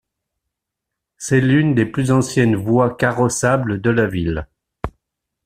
C'est 1.19 1.41
l'une 1.41 1.75
des 1.75 1.85
plus 1.85 2.09
anciennes 2.09 2.55
voies 2.55 2.95
carrossables 2.95 3.79
de 3.81 3.91
la 3.91 4.07
ville. 4.07 4.47